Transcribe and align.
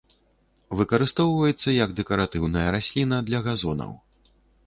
Выкарыстоўваецца 0.79 1.75
як 1.85 1.93
дэкаратыўная 2.01 2.65
расліна 2.79 3.17
для 3.27 3.39
газонаў. 3.49 3.93